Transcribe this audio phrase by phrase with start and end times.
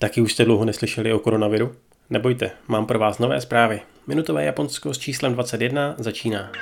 [0.00, 1.74] Taky už jste dlouho neslyšeli o koronaviru?
[2.10, 3.80] Nebojte, mám pro vás nové zprávy.
[4.06, 6.52] Minutové Japonsko s číslem 21 začíná.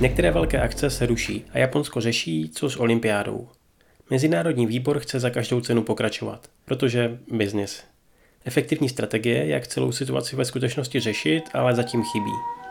[0.00, 3.48] Některé velké akce se ruší a Japonsko řeší, co s olympiádou.
[4.10, 7.84] Mezinárodní výbor chce za každou cenu pokračovat, protože biznis.
[8.44, 12.63] Efektivní strategie, jak celou situaci ve skutečnosti řešit, ale zatím chybí.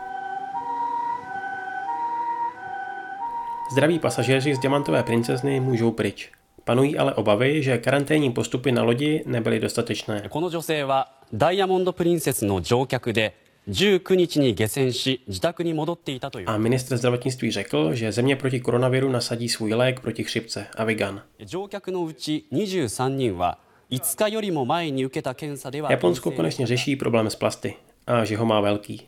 [3.71, 6.31] Zdraví pasažéři z Diamantové princezny můžou pryč.
[6.63, 10.29] Panují ale obavy, že karanténní postupy na lodi nebyly dostatečné.
[10.29, 13.35] この女性はダイヤモンド・プリンセスの乗客で
[13.69, 21.21] 19日に下船し自宅に戻っていたという A ministr zdravotnictví řekl, že země proti koronaviru nasadí svůj lék proti chřipce, Avigan.
[21.45, 23.57] 乗客のうち23人は
[23.91, 27.75] 5日よりも前に受けた検査では Japonsko konečně řeší problém s plasty
[28.07, 29.07] a že ho má velký.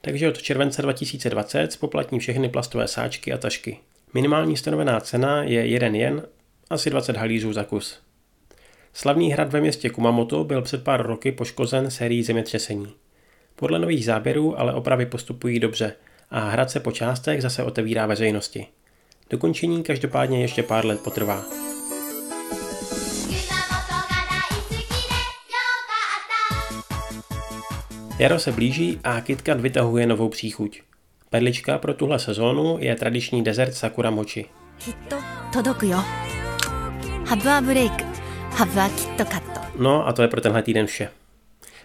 [0.00, 3.78] Takže od července 2020 spoplatní všechny plastové sáčky a tašky.
[4.14, 6.22] Minimální stanovená cena je 1 jen,
[6.70, 8.00] asi 20 halířů za kus.
[8.92, 12.94] Slavný hrad ve městě Kumamoto byl před pár roky poškozen sérií zemětřesení.
[13.56, 15.92] Podle nových záběrů ale opravy postupují dobře
[16.30, 18.66] a hrad se po částech zase otevírá veřejnosti.
[19.30, 21.44] Dokončení každopádně ještě pár let potrvá.
[28.18, 30.80] Jaro se blíží a KitKat vytahuje novou příchuť.
[31.30, 34.46] Perlička pro tuhle sezónu je tradiční dezert Sakura Mochi.
[39.78, 41.08] No a to je pro tenhle týden vše.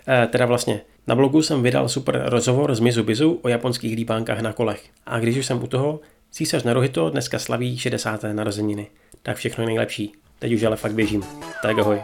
[0.07, 4.53] E, teda vlastně, na blogu jsem vydal super rozhovor z Mizubizu o japonských líbánkách na
[4.53, 4.83] kolech.
[5.05, 5.99] A když už jsem u toho,
[6.31, 8.23] císař Naruhito dneska slaví 60.
[8.31, 8.87] narozeniny.
[9.23, 10.13] Tak všechno nejlepší.
[10.39, 11.23] Teď už ale fakt běžím.
[11.61, 12.01] Tak ahoj.